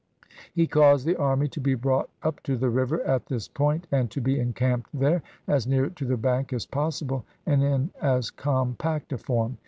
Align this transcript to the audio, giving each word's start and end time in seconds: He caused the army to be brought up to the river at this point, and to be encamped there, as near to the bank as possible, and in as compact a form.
He 0.51 0.65
caused 0.65 1.05
the 1.05 1.15
army 1.15 1.47
to 1.49 1.61
be 1.61 1.75
brought 1.75 2.09
up 2.23 2.41
to 2.41 2.57
the 2.57 2.71
river 2.71 3.03
at 3.03 3.27
this 3.27 3.47
point, 3.47 3.85
and 3.91 4.09
to 4.09 4.19
be 4.19 4.39
encamped 4.39 4.89
there, 4.91 5.21
as 5.47 5.67
near 5.67 5.91
to 5.91 6.05
the 6.05 6.17
bank 6.17 6.51
as 6.53 6.65
possible, 6.65 7.23
and 7.45 7.61
in 7.61 7.91
as 8.01 8.31
compact 8.31 9.13
a 9.13 9.19
form. 9.19 9.59